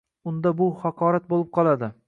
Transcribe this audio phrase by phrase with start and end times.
[0.31, 1.95] Unda bu haqorat bo‘lib qoladi.